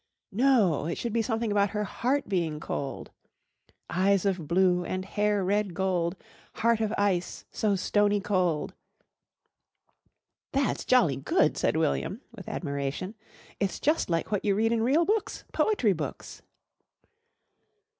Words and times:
"No. 0.31 0.87
It 0.87 0.97
should 0.97 1.13
be 1.13 1.21
something 1.21 1.51
about 1.51 1.69
her 1.77 1.83
heart 1.83 2.27
being 2.27 2.59
cold. 2.59 3.11
"Eyes 3.87 4.25
of 4.25 4.47
blue 4.47 4.83
and 4.83 5.05
hair 5.05 5.43
red 5.45 5.75
gold, 5.75 6.15
_Heart 6.55 6.81
of 6.81 6.91
ice 6.97 7.45
so 7.51 7.75
stony 7.75 8.19
cold_" 8.19 8.71
"That's 10.53 10.85
jolly 10.85 11.17
good!" 11.17 11.55
said 11.55 11.77
William 11.77 12.21
with 12.35 12.49
admiration. 12.49 13.13
"It's 13.59 13.79
just 13.79 14.09
like 14.09 14.31
what 14.31 14.43
you 14.43 14.55
read 14.55 14.71
in 14.71 14.81
real 14.81 15.05
books 15.05 15.43
poetry 15.53 15.93
books!" 15.93 16.41